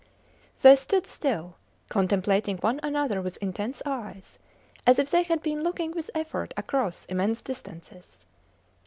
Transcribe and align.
They 0.63 0.75
stood 0.77 1.05
still, 1.05 1.57
contemplating 1.87 2.57
one 2.57 2.79
another 2.81 3.21
with 3.21 3.37
intense 3.37 3.83
eyes, 3.85 4.39
as 4.87 4.97
if 4.97 5.11
they 5.11 5.21
had 5.21 5.43
been 5.43 5.61
looking 5.61 5.91
with 5.91 6.09
effort 6.15 6.55
across 6.57 7.05
immense 7.05 7.43
distances. 7.43 8.25